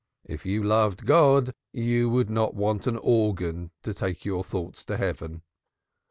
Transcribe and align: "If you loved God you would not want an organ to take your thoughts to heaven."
"If 0.25 0.47
you 0.47 0.63
loved 0.63 1.05
God 1.05 1.53
you 1.71 2.09
would 2.09 2.27
not 2.27 2.55
want 2.55 2.87
an 2.87 2.97
organ 3.03 3.69
to 3.83 3.93
take 3.93 4.25
your 4.25 4.43
thoughts 4.43 4.83
to 4.85 4.97
heaven." 4.97 5.43